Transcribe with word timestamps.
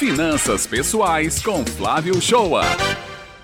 Finanças 0.00 0.66
Pessoais 0.66 1.42
com 1.42 1.62
Flávio 1.62 2.22
Shoa. 2.22 2.62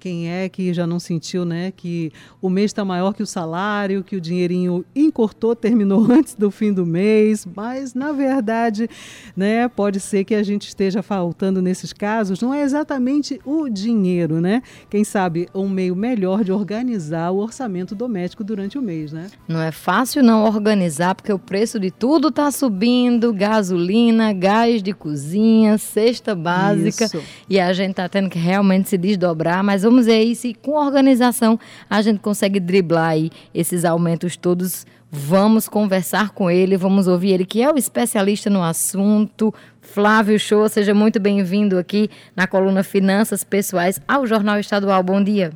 Quem 0.00 0.31
é 0.31 0.48
que 0.48 0.73
já 0.73 0.86
não 0.86 0.98
sentiu, 0.98 1.44
né, 1.44 1.73
que 1.75 2.12
o 2.41 2.48
mês 2.48 2.67
está 2.70 2.85
maior 2.85 3.12
que 3.15 3.23
o 3.23 3.27
salário, 3.27 4.04
que 4.04 4.17
o 4.17 4.21
dinheirinho 4.21 4.85
encurtou, 4.95 5.54
terminou 5.54 6.07
antes 6.11 6.35
do 6.35 6.51
fim 6.51 6.72
do 6.72 6.87
mês, 6.87 7.46
mas 7.54 7.95
na 7.95 8.12
verdade, 8.12 8.88
né, 9.37 9.69
pode 9.69 10.01
ser 10.01 10.24
que 10.24 10.35
a 10.35 10.43
gente 10.43 10.69
esteja 10.69 11.03
faltando 11.03 11.61
nesses 11.62 11.93
casos, 11.93 12.41
não 12.41 12.53
é 12.53 12.62
exatamente 12.62 13.41
o 13.45 13.69
dinheiro, 13.69 14.41
né? 14.41 14.62
Quem 14.91 15.05
sabe 15.05 15.48
um 15.55 15.69
meio 15.69 15.97
melhor 15.97 16.45
de 16.45 16.53
organizar 16.53 17.31
o 17.31 17.39
orçamento 17.39 17.95
doméstico 17.95 18.45
durante 18.45 18.79
o 18.79 18.83
mês, 18.83 19.13
né? 19.13 19.29
Não 19.49 19.61
é 19.61 19.73
fácil 19.73 20.23
não 20.23 20.45
organizar, 20.45 21.15
porque 21.15 21.33
o 21.33 21.39
preço 21.39 21.79
de 21.79 21.91
tudo 21.91 22.29
está 22.29 22.51
subindo, 22.51 23.33
gasolina, 23.33 24.33
gás 24.33 24.83
de 24.83 24.93
cozinha, 24.93 25.79
cesta 25.79 26.35
básica, 26.35 27.05
Isso. 27.05 27.23
e 27.49 27.59
a 27.59 27.73
gente 27.73 27.91
está 27.91 28.09
tendo 28.09 28.29
que 28.29 28.39
realmente 28.39 28.89
se 28.89 28.99
desdobrar, 28.99 29.63
mas 29.63 29.85
vamos 29.96 30.05
ver 30.07 30.35
se 30.35 30.53
com 30.53 30.73
organização 30.73 31.59
a 31.89 32.02
gente 32.02 32.20
consegue 32.20 32.60
driblar 32.60 33.10
aí 33.10 33.30
esses 33.54 33.82
aumentos 33.82 34.37
todos. 34.37 34.87
Vamos 35.10 35.68
conversar 35.68 36.30
com 36.30 36.50
ele, 36.50 36.77
vamos 36.77 37.09
ouvir 37.09 37.32
ele, 37.32 37.46
que 37.46 37.62
é 37.62 37.73
o 37.73 37.78
especialista 37.78 38.51
no 38.51 38.62
assunto. 38.62 39.54
Flávio 39.80 40.38
Show, 40.38 40.68
seja 40.68 40.92
muito 40.92 41.18
bem-vindo 41.18 41.78
aqui 41.78 42.10
na 42.34 42.46
coluna 42.46 42.82
Finanças 42.82 43.42
Pessoais 43.42 43.98
ao 44.06 44.27
Jornal 44.27 44.59
Estadual. 44.59 45.02
Bom 45.02 45.24
dia. 45.24 45.51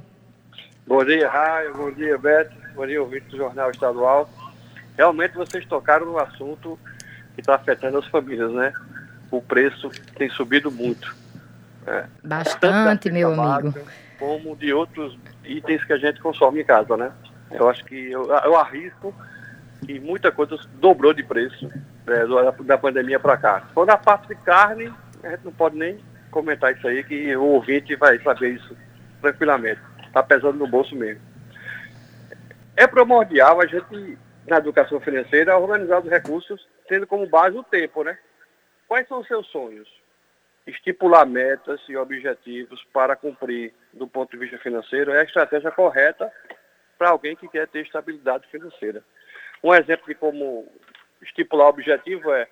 Bom 0.87 1.05
dia, 1.05 1.29
Raio. 1.29 1.75
Bom 1.75 1.93
dia, 1.93 2.17
Beto. 2.17 2.57
Bom 2.75 2.87
dia, 2.87 3.03
ouvinte 3.03 3.27
do 3.29 3.37
Jornal 3.37 3.71
Estadual. 3.71 4.31
Realmente 4.97 5.35
vocês 5.35 5.67
tocaram 5.67 6.07
no 6.07 6.19
assunto 6.19 6.79
que 7.35 7.43
está 7.43 7.57
afetando 7.57 7.99
as 7.99 8.07
famílias, 8.07 8.51
né? 8.53 8.73
O 9.31 9.43
preço 9.43 9.91
tem 10.17 10.31
subido 10.31 10.71
muito. 10.71 11.15
É. 11.87 12.05
Bastante, 12.25 13.11
meu 13.11 13.39
amigo 13.39 13.75
como 14.21 14.55
de 14.55 14.73
outros 14.73 15.19
itens 15.45 15.83
que 15.83 15.95
a 15.95 15.97
gente 15.97 16.21
consome 16.21 16.61
em 16.61 16.65
casa, 16.65 16.97
né? 16.97 17.11
Eu 17.51 17.69
acho 17.69 17.85
que 17.87 18.13
eu, 18.13 18.31
eu 18.31 18.55
arrisco 18.55 19.13
que 19.85 19.99
muita 19.99 20.31
coisa 20.31 20.57
dobrou 20.75 21.13
de 21.15 21.25
preço 21.25 21.67
né, 22.07 22.27
da, 22.27 22.51
da 22.51 22.79
pandemia 22.79 23.19
para 23.19 23.39
cá. 23.39 23.69
Quando 23.75 23.91
a 23.91 23.97
parte 23.97 24.29
de 24.29 24.35
carne, 24.37 24.93
a 25.25 25.31
gente 25.31 25.45
não 25.47 25.53
pode 25.53 25.77
nem 25.77 25.99
comentar 26.31 26.77
isso 26.77 26.87
aí, 26.87 27.03
que 27.03 27.35
o 27.35 27.43
ouvinte 27.43 27.97
vai 27.97 28.19
saber 28.21 28.51
isso 28.51 28.77
tranquilamente. 29.21 29.81
Está 30.07 30.23
pesando 30.23 30.59
no 30.59 30.69
bolso 30.69 30.95
mesmo. 30.95 31.23
É 32.77 32.87
primordial 32.87 33.61
a 33.61 33.67
gente, 33.67 34.19
na 34.47 34.59
educação 34.59 35.01
financeira, 35.01 35.59
organizar 35.59 36.01
os 36.01 36.11
recursos, 36.11 36.69
tendo 36.89 37.07
como 37.07 37.27
base 37.27 37.57
o 37.57 37.65
tempo, 37.65 38.05
né? 38.05 38.17
Quais 38.87 39.09
são 39.09 39.21
os 39.21 39.27
seus 39.27 39.47
sonhos? 39.49 39.89
Estipular 40.71 41.27
metas 41.27 41.81
e 41.89 41.97
objetivos 41.97 42.83
para 42.93 43.17
cumprir 43.17 43.73
do 43.93 44.07
ponto 44.07 44.31
de 44.31 44.39
vista 44.39 44.59
financeiro 44.59 45.13
é 45.13 45.21
a 45.21 45.25
estratégia 45.25 45.71
correta 45.71 46.33
para 46.99 47.11
alguém 47.11 47.37
que 47.37 47.49
quer 47.49 47.67
ter 47.69 47.85
estabilidade 47.85 48.47
financeira. 48.49 49.03
Um 49.63 49.75
exemplo 49.75 50.07
de 50.07 50.15
como 50.15 50.67
estipular 51.23 51.69
objetivo 51.69 52.33
é 52.33 52.49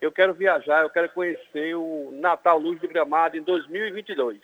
eu 0.00 0.12
quero 0.12 0.34
viajar, 0.34 0.82
eu 0.82 0.90
quero 0.90 1.08
conhecer 1.08 1.74
o 1.74 2.10
Natal 2.12 2.58
Luz 2.58 2.80
de 2.80 2.86
Gramado 2.86 3.36
em 3.36 3.42
2022. 3.42 4.40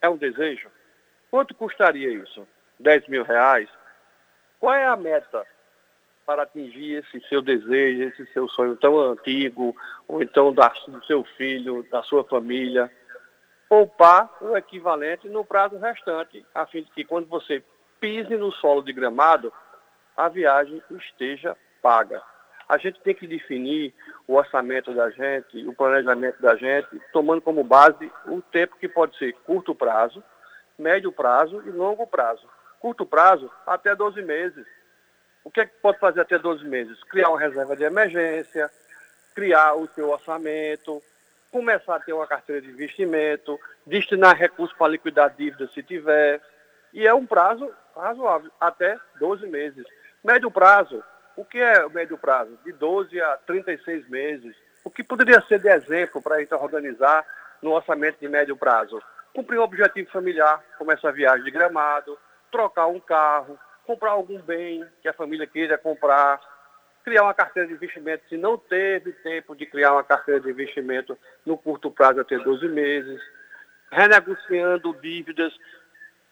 É 0.00 0.08
um 0.08 0.16
desejo? 0.16 0.70
Quanto 1.30 1.54
custaria 1.54 2.10
isso? 2.10 2.46
10 2.80 3.08
mil 3.08 3.22
reais? 3.22 3.68
Qual 4.58 4.74
é 4.74 4.86
a 4.86 4.96
meta 4.96 5.46
para 6.28 6.42
atingir 6.42 6.96
esse 6.96 7.26
seu 7.26 7.40
desejo, 7.40 8.02
esse 8.02 8.26
seu 8.34 8.46
sonho 8.50 8.76
tão 8.76 9.00
antigo, 9.00 9.74
ou 10.06 10.22
então 10.22 10.52
da, 10.52 10.68
do 10.86 11.02
seu 11.06 11.24
filho, 11.24 11.82
da 11.90 12.02
sua 12.02 12.22
família. 12.22 12.92
Poupar 13.66 14.30
o 14.42 14.54
equivalente 14.54 15.26
no 15.26 15.42
prazo 15.42 15.78
restante, 15.78 16.44
a 16.54 16.66
fim 16.66 16.82
de 16.82 16.90
que 16.90 17.02
quando 17.02 17.26
você 17.28 17.64
pise 17.98 18.36
no 18.36 18.52
solo 18.52 18.82
de 18.82 18.92
gramado, 18.92 19.50
a 20.14 20.28
viagem 20.28 20.82
esteja 20.90 21.56
paga. 21.80 22.22
A 22.68 22.76
gente 22.76 23.00
tem 23.00 23.14
que 23.14 23.26
definir 23.26 23.94
o 24.26 24.34
orçamento 24.34 24.92
da 24.92 25.08
gente, 25.08 25.66
o 25.66 25.72
planejamento 25.72 26.42
da 26.42 26.54
gente, 26.56 26.88
tomando 27.10 27.40
como 27.40 27.64
base 27.64 28.12
o 28.26 28.42
tempo 28.42 28.76
que 28.76 28.86
pode 28.86 29.16
ser 29.16 29.32
curto 29.46 29.74
prazo, 29.74 30.22
médio 30.78 31.10
prazo 31.10 31.62
e 31.64 31.70
longo 31.70 32.06
prazo. 32.06 32.46
Curto 32.80 33.06
prazo, 33.06 33.50
até 33.66 33.96
12 33.96 34.20
meses 34.20 34.66
o 35.48 35.50
que 35.50 35.62
é 35.62 35.66
que 35.66 35.80
pode 35.80 35.98
fazer 35.98 36.20
até 36.20 36.38
12 36.38 36.62
meses? 36.66 37.02
Criar 37.04 37.30
uma 37.30 37.40
reserva 37.40 37.74
de 37.74 37.82
emergência, 37.82 38.70
criar 39.34 39.72
o 39.76 39.88
seu 39.94 40.10
orçamento, 40.10 41.02
começar 41.50 41.96
a 41.96 42.00
ter 42.00 42.12
uma 42.12 42.26
carteira 42.26 42.60
de 42.60 42.68
investimento, 42.68 43.58
destinar 43.86 44.36
recursos 44.36 44.76
para 44.76 44.92
liquidar 44.92 45.34
dívidas 45.34 45.72
se 45.72 45.82
tiver. 45.82 46.42
E 46.92 47.06
é 47.06 47.14
um 47.14 47.24
prazo 47.24 47.72
razoável, 47.96 48.50
até 48.60 48.98
12 49.18 49.46
meses. 49.46 49.86
Médio 50.22 50.50
prazo, 50.50 51.02
o 51.34 51.46
que 51.46 51.58
é 51.58 51.86
o 51.86 51.90
médio 51.90 52.18
prazo? 52.18 52.58
De 52.62 52.70
12 52.72 53.18
a 53.18 53.38
36 53.46 54.06
meses. 54.06 54.54
O 54.84 54.90
que 54.90 55.02
poderia 55.02 55.40
ser 55.48 55.60
de 55.60 55.70
exemplo 55.70 56.20
para 56.20 56.36
a 56.36 56.40
gente 56.40 56.52
organizar 56.52 57.24
no 57.62 57.70
orçamento 57.70 58.20
de 58.20 58.28
médio 58.28 58.54
prazo? 58.54 59.02
Cumprir 59.34 59.58
um 59.58 59.62
objetivo 59.62 60.10
familiar, 60.10 60.62
como 60.76 60.92
essa 60.92 61.10
viagem 61.10 61.42
de 61.42 61.50
gramado, 61.50 62.18
trocar 62.50 62.88
um 62.88 63.00
carro, 63.00 63.58
comprar 63.88 64.10
algum 64.10 64.38
bem 64.42 64.84
que 65.00 65.08
a 65.08 65.14
família 65.14 65.46
queira 65.46 65.78
comprar, 65.78 66.38
criar 67.02 67.22
uma 67.22 67.32
carteira 67.32 67.66
de 67.66 67.72
investimento, 67.72 68.28
se 68.28 68.36
não 68.36 68.58
teve 68.58 69.12
tempo 69.12 69.56
de 69.56 69.64
criar 69.64 69.94
uma 69.94 70.04
carteira 70.04 70.38
de 70.38 70.50
investimento 70.50 71.18
no 71.46 71.56
curto 71.56 71.90
prazo 71.90 72.20
até 72.20 72.36
12 72.36 72.68
meses, 72.68 73.18
renegociando 73.90 74.92
dívidas, 75.00 75.54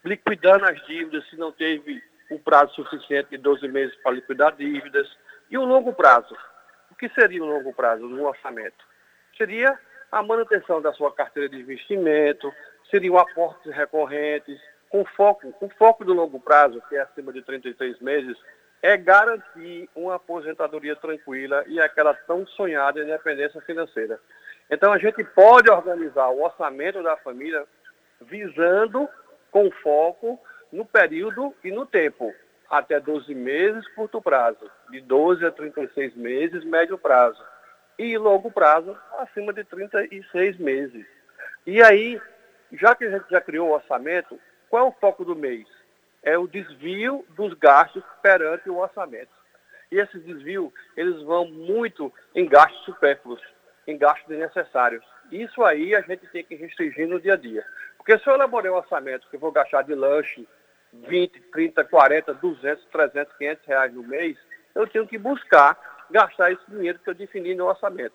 liquidando 0.04 0.66
as 0.66 0.84
dívidas 0.84 1.26
se 1.30 1.36
não 1.38 1.50
teve 1.50 2.02
o 2.30 2.38
prazo 2.38 2.74
suficiente 2.74 3.30
de 3.30 3.38
12 3.38 3.66
meses 3.68 3.96
para 4.02 4.12
liquidar 4.12 4.54
dívidas, 4.54 5.08
e 5.50 5.56
o 5.56 5.64
longo 5.64 5.94
prazo. 5.94 6.36
O 6.90 6.94
que 6.94 7.08
seria 7.08 7.42
o 7.42 7.46
longo 7.46 7.72
prazo 7.72 8.06
no 8.06 8.26
orçamento? 8.26 8.84
Seria 9.38 9.78
a 10.12 10.22
manutenção 10.22 10.82
da 10.82 10.92
sua 10.92 11.10
carteira 11.10 11.48
de 11.48 11.58
investimento, 11.58 12.52
seriam 12.90 13.16
aportes 13.16 13.72
recorrentes, 13.72 14.60
com 14.90 15.04
foco, 15.04 15.54
o 15.60 15.68
foco 15.70 16.04
do 16.04 16.14
longo 16.14 16.40
prazo, 16.40 16.82
que 16.88 16.96
é 16.96 17.00
acima 17.00 17.32
de 17.32 17.42
33 17.42 18.00
meses, 18.00 18.36
é 18.82 18.96
garantir 18.96 19.88
uma 19.94 20.14
aposentadoria 20.16 20.94
tranquila 20.96 21.64
e 21.66 21.80
aquela 21.80 22.14
tão 22.14 22.46
sonhada 22.46 23.02
independência 23.02 23.60
financeira. 23.62 24.20
Então 24.70 24.92
a 24.92 24.98
gente 24.98 25.22
pode 25.24 25.70
organizar 25.70 26.28
o 26.28 26.42
orçamento 26.42 27.02
da 27.02 27.16
família 27.16 27.64
visando 28.20 29.08
com 29.50 29.70
foco 29.70 30.38
no 30.72 30.84
período 30.84 31.54
e 31.64 31.70
no 31.70 31.86
tempo, 31.86 32.34
até 32.68 32.98
12 32.98 33.34
meses, 33.34 33.86
curto 33.94 34.20
prazo, 34.20 34.70
de 34.90 35.00
12 35.00 35.44
a 35.46 35.50
36 35.50 36.14
meses, 36.16 36.64
médio 36.64 36.98
prazo, 36.98 37.42
e 37.98 38.18
longo 38.18 38.50
prazo, 38.50 38.96
acima 39.18 39.52
de 39.52 39.64
36 39.64 40.58
meses. 40.58 41.06
E 41.66 41.82
aí, 41.82 42.20
já 42.72 42.94
que 42.94 43.04
a 43.04 43.10
gente 43.10 43.30
já 43.30 43.40
criou 43.40 43.68
o 43.68 43.74
orçamento, 43.74 44.38
qual 44.68 44.86
é 44.86 44.88
o 44.88 44.92
foco 44.92 45.24
do 45.24 45.36
mês? 45.36 45.66
É 46.22 46.36
o 46.36 46.46
desvio 46.46 47.24
dos 47.30 47.54
gastos 47.54 48.02
perante 48.22 48.68
o 48.68 48.78
orçamento. 48.78 49.30
E 49.90 49.98
esses 49.98 50.22
desvios, 50.24 50.72
eles 50.96 51.22
vão 51.22 51.46
muito 51.46 52.12
em 52.34 52.46
gastos 52.46 52.84
supérfluos, 52.84 53.40
em 53.86 53.96
gastos 53.96 54.26
desnecessários. 54.26 55.04
Isso 55.30 55.62
aí 55.62 55.94
a 55.94 56.00
gente 56.00 56.26
tem 56.28 56.44
que 56.44 56.56
restringir 56.56 57.06
no 57.06 57.20
dia 57.20 57.34
a 57.34 57.36
dia. 57.36 57.64
Porque 57.96 58.18
se 58.18 58.28
eu 58.28 58.34
elaborei 58.34 58.70
um 58.70 58.76
orçamento 58.76 59.28
que 59.28 59.36
eu 59.36 59.40
vou 59.40 59.52
gastar 59.52 59.82
de 59.82 59.94
lanche 59.94 60.46
20, 60.92 61.40
30, 61.52 61.84
40, 61.84 62.34
200, 62.34 62.84
300, 62.86 63.36
500 63.36 63.66
reais 63.66 63.94
no 63.94 64.02
mês, 64.02 64.36
eu 64.74 64.86
tenho 64.86 65.06
que 65.06 65.18
buscar 65.18 65.78
gastar 66.10 66.52
esse 66.52 66.62
dinheiro 66.68 66.98
que 66.98 67.10
eu 67.10 67.14
defini 67.14 67.54
no 67.54 67.66
orçamento. 67.66 68.14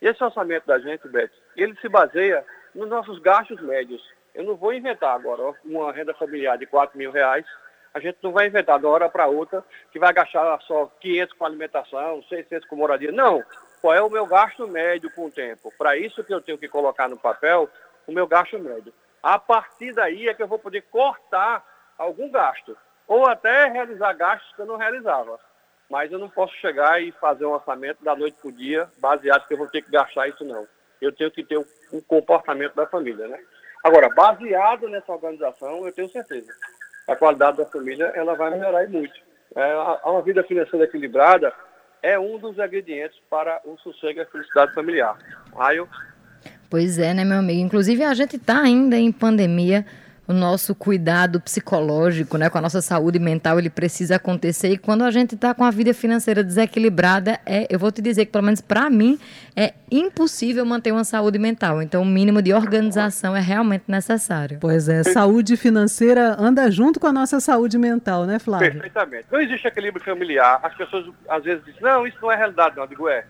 E 0.00 0.06
esse 0.06 0.22
orçamento 0.22 0.66
da 0.66 0.78
gente, 0.78 1.06
Beto, 1.08 1.34
ele 1.56 1.76
se 1.80 1.88
baseia 1.88 2.44
nos 2.74 2.88
nossos 2.88 3.18
gastos 3.20 3.60
médios. 3.60 4.02
Eu 4.34 4.44
não 4.44 4.56
vou 4.56 4.72
inventar 4.72 5.14
agora 5.14 5.54
uma 5.64 5.92
renda 5.92 6.14
familiar 6.14 6.56
de 6.56 6.66
4 6.66 6.96
mil 6.96 7.10
reais. 7.10 7.44
A 7.92 8.00
gente 8.00 8.18
não 8.22 8.32
vai 8.32 8.46
inventar 8.46 8.78
de 8.78 8.86
uma 8.86 8.92
hora 8.92 9.08
para 9.08 9.26
outra 9.26 9.62
que 9.90 9.98
vai 9.98 10.12
gastar 10.12 10.58
só 10.62 10.90
500 11.00 11.36
com 11.36 11.44
alimentação, 11.44 12.22
600 12.22 12.66
com 12.68 12.76
moradia. 12.76 13.12
Não. 13.12 13.44
Qual 13.80 13.94
é 13.94 14.00
o 14.00 14.08
meu 14.08 14.26
gasto 14.26 14.66
médio 14.66 15.10
com 15.14 15.26
o 15.26 15.30
tempo? 15.30 15.72
Para 15.76 15.96
isso 15.96 16.24
que 16.24 16.32
eu 16.32 16.40
tenho 16.40 16.56
que 16.56 16.68
colocar 16.68 17.08
no 17.08 17.18
papel 17.18 17.68
o 18.06 18.12
meu 18.12 18.26
gasto 18.26 18.58
médio. 18.58 18.92
A 19.22 19.38
partir 19.38 19.92
daí 19.92 20.28
é 20.28 20.34
que 20.34 20.42
eu 20.42 20.48
vou 20.48 20.58
poder 20.58 20.82
cortar 20.82 21.64
algum 21.98 22.30
gasto. 22.30 22.76
Ou 23.06 23.26
até 23.26 23.66
realizar 23.66 24.14
gastos 24.14 24.54
que 24.54 24.62
eu 24.62 24.66
não 24.66 24.76
realizava. 24.76 25.38
Mas 25.90 26.10
eu 26.10 26.18
não 26.18 26.30
posso 26.30 26.54
chegar 26.54 27.02
e 27.02 27.12
fazer 27.12 27.44
um 27.44 27.52
orçamento 27.52 28.02
da 28.02 28.16
noite 28.16 28.38
para 28.40 28.48
o 28.48 28.52
dia 28.52 28.88
baseado 28.98 29.46
que 29.46 29.52
eu 29.52 29.58
vou 29.58 29.68
ter 29.68 29.82
que 29.82 29.90
gastar 29.90 30.28
isso 30.28 30.42
não. 30.42 30.66
Eu 31.00 31.12
tenho 31.12 31.30
que 31.30 31.44
ter 31.44 31.58
um 31.92 32.00
comportamento 32.00 32.74
da 32.74 32.86
família, 32.86 33.28
né? 33.28 33.38
Agora, 33.82 34.08
baseado 34.08 34.88
nessa 34.88 35.12
organização, 35.12 35.84
eu 35.84 35.92
tenho 35.92 36.08
certeza. 36.08 36.52
A 37.08 37.16
qualidade 37.16 37.56
da 37.56 37.66
família 37.66 38.12
ela 38.14 38.34
vai 38.34 38.50
melhorar 38.50 38.88
muito. 38.88 39.14
É, 39.54 40.08
uma 40.08 40.22
vida 40.22 40.42
financeira 40.44 40.86
equilibrada 40.86 41.52
é 42.02 42.18
um 42.18 42.38
dos 42.38 42.56
ingredientes 42.58 43.18
para 43.28 43.60
o 43.64 43.76
sossego 43.78 44.18
e 44.18 44.22
a 44.22 44.26
felicidade 44.26 44.74
familiar. 44.74 45.18
Raio? 45.56 45.88
Pois 46.70 46.98
é, 46.98 47.12
né, 47.12 47.24
meu 47.24 47.38
amigo? 47.38 47.60
Inclusive, 47.60 48.02
a 48.02 48.14
gente 48.14 48.36
está 48.36 48.62
ainda 48.62 48.96
em 48.96 49.12
pandemia 49.12 49.84
o 50.32 50.34
nosso 50.34 50.74
cuidado 50.74 51.40
psicológico, 51.40 52.36
né, 52.36 52.48
com 52.48 52.58
a 52.58 52.60
nossa 52.60 52.80
saúde 52.80 53.18
mental, 53.18 53.58
ele 53.58 53.70
precisa 53.70 54.16
acontecer. 54.16 54.70
E 54.70 54.78
quando 54.78 55.04
a 55.04 55.10
gente 55.10 55.34
está 55.34 55.54
com 55.54 55.62
a 55.62 55.70
vida 55.70 55.92
financeira 55.94 56.42
desequilibrada, 56.42 57.38
é, 57.46 57.66
eu 57.70 57.78
vou 57.78 57.92
te 57.92 58.02
dizer 58.02 58.26
que, 58.26 58.32
pelo 58.32 58.44
menos 58.44 58.60
para 58.60 58.88
mim, 58.90 59.18
é 59.54 59.74
impossível 59.90 60.64
manter 60.64 60.90
uma 60.90 61.04
saúde 61.04 61.38
mental. 61.38 61.82
Então, 61.82 62.02
o 62.02 62.06
mínimo 62.06 62.40
de 62.40 62.52
organização 62.52 63.36
é 63.36 63.40
realmente 63.40 63.84
necessário. 63.86 64.58
Pois 64.60 64.88
é, 64.88 65.04
saúde 65.04 65.56
financeira 65.56 66.34
anda 66.38 66.70
junto 66.70 66.98
com 66.98 67.06
a 67.06 67.12
nossa 67.12 67.38
saúde 67.38 67.78
mental, 67.78 68.24
né, 68.24 68.38
Flávio? 68.38 68.72
Perfeitamente. 68.72 69.26
Não 69.30 69.40
existe 69.40 69.68
equilíbrio 69.68 70.04
familiar. 70.04 70.58
As 70.62 70.74
pessoas 70.74 71.06
às 71.28 71.44
vezes 71.44 71.64
dizem, 71.64 71.82
não, 71.82 72.06
isso 72.06 72.16
não 72.22 72.32
é 72.32 72.36
realidade, 72.36 72.74
não. 72.76 72.84
Eu 72.84 72.88
digo, 72.88 73.08
é. 73.08 73.24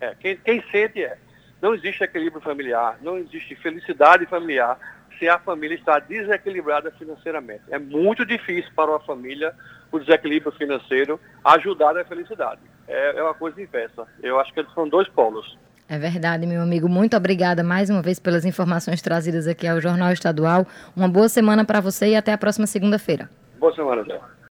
é. 0.00 0.14
Quem, 0.18 0.36
quem 0.44 0.64
sente 0.70 1.02
é. 1.02 1.16
Não 1.60 1.74
existe 1.74 2.04
equilíbrio 2.04 2.40
familiar, 2.40 2.98
não 3.02 3.18
existe 3.18 3.54
felicidade 3.56 4.26
familiar 4.26 4.78
se 5.18 5.28
a 5.28 5.38
família 5.38 5.74
está 5.74 5.98
desequilibrada 5.98 6.90
financeiramente. 6.92 7.62
É 7.70 7.78
muito 7.78 8.24
difícil 8.24 8.70
para 8.74 8.90
uma 8.90 9.00
família 9.00 9.52
o 9.90 9.98
desequilíbrio 9.98 10.52
financeiro 10.52 11.18
ajudar 11.44 11.94
na 11.94 12.04
felicidade. 12.04 12.60
É, 12.86 13.18
é 13.18 13.22
uma 13.22 13.34
coisa 13.34 13.60
inversa. 13.60 14.06
Eu 14.22 14.38
acho 14.38 14.52
que 14.52 14.60
eles 14.60 14.72
são 14.72 14.88
dois 14.88 15.08
polos. 15.08 15.58
É 15.88 15.98
verdade, 15.98 16.46
meu 16.46 16.60
amigo. 16.60 16.88
Muito 16.88 17.16
obrigada 17.16 17.64
mais 17.64 17.88
uma 17.88 18.02
vez 18.02 18.18
pelas 18.18 18.44
informações 18.44 19.00
trazidas 19.00 19.48
aqui 19.48 19.66
ao 19.66 19.80
Jornal 19.80 20.12
Estadual. 20.12 20.66
Uma 20.94 21.08
boa 21.08 21.28
semana 21.28 21.64
para 21.64 21.80
você 21.80 22.08
e 22.08 22.16
até 22.16 22.32
a 22.32 22.38
próxima 22.38 22.66
segunda-feira. 22.66 23.28
Boa 23.58 23.74
semana, 23.74 24.02
Zé. 24.04 24.20